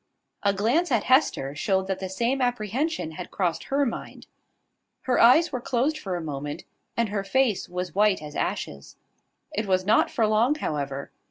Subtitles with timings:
[0.41, 4.25] A glance at Hester showed that the same apprehension had crossed her mind.
[5.01, 6.63] Her eyes were closed for a moment,
[6.97, 8.95] and her face was white as ashes.
[9.53, 11.11] It was not for long, however.